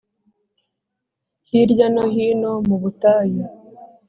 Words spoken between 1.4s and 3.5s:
hirya no hino mu butayu!